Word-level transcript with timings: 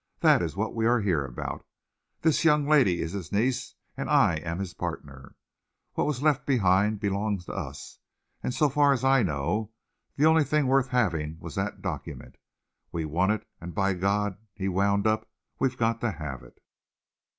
That 0.21 0.41
is 0.41 0.55
what 0.57 0.73
we 0.73 0.87
are 0.87 0.99
here 0.99 1.23
about. 1.23 1.63
This 2.21 2.43
young 2.43 2.67
lady 2.67 3.03
is 3.03 3.11
his 3.11 3.31
niece, 3.31 3.75
and 3.95 4.09
I'm 4.09 4.57
his 4.57 4.73
partner. 4.73 5.35
What 5.93 6.07
was 6.07 6.23
left 6.23 6.47
behind 6.47 6.99
belongs 6.99 7.45
to 7.45 7.53
us, 7.53 7.99
and, 8.41 8.51
so 8.51 8.67
far 8.67 8.93
as 8.93 9.03
I 9.03 9.21
know, 9.21 9.69
the 10.15 10.25
only 10.25 10.43
thing 10.43 10.65
worth 10.65 10.87
having 10.87 11.37
was 11.39 11.53
that 11.53 11.83
document. 11.83 12.37
We 12.91 13.05
want 13.05 13.33
it, 13.33 13.47
and, 13.59 13.75
by 13.75 13.93
God," 13.93 14.39
he 14.55 14.67
wound 14.67 15.05
up, 15.05 15.29
"we've 15.59 15.77
got 15.77 16.01
to 16.01 16.09
have 16.09 16.41
it!" 16.41 16.57